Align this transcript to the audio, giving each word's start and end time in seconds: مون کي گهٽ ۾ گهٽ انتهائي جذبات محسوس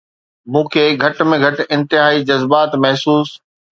مون 0.51 0.63
کي 0.73 0.83
گهٽ 1.01 1.17
۾ 1.33 1.37
گهٽ 1.43 1.57
انتهائي 1.75 2.19
جذبات 2.29 2.71
محسوس 2.83 3.29